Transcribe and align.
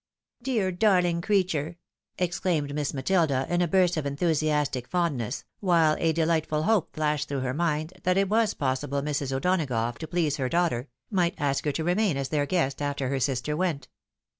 "Dear, 0.51 0.71
darling 0.71 1.21
creature!" 1.21 1.77
exclaimed 2.27 2.73
Miss 2.73 2.91
Matilda, 2.91 3.45
in 3.51 3.61
a 3.61 3.67
burst 3.67 3.97
of 3.97 4.07
enthusiastic 4.07 4.87
fondness, 4.87 5.43
while 5.59 5.95
a 5.99 6.11
delightful 6.11 6.63
hope 6.63 6.95
flashed 6.95 7.27
through 7.27 7.41
her 7.41 7.53
mind 7.53 7.93
that 8.01 8.17
it 8.17 8.27
was 8.27 8.55
possible 8.55 9.03
Mrs. 9.03 9.31
O'Donagough, 9.31 9.99
to 9.99 10.07
please 10.07 10.37
her 10.37 10.49
daughter, 10.49 10.87
might 11.11 11.35
ask 11.39 11.65
her 11.65 11.71
to 11.73 11.83
remain 11.83 12.17
as 12.17 12.29
their 12.29 12.47
guest 12.47 12.81
after 12.81 13.09
her 13.09 13.19
sister 13.19 13.55
went. 13.55 13.89